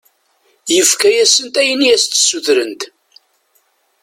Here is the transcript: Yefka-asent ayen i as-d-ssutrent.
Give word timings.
Yefka-asent 0.75 1.55
ayen 1.61 1.81
i 1.87 1.89
as-d-ssutrent. 1.95 2.81